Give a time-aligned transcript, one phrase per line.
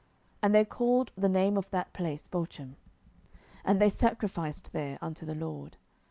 [0.01, 0.09] 07:002:005
[0.41, 2.73] And they called the name of that place Bochim:
[3.63, 5.77] and they sacrificed there unto the LORD.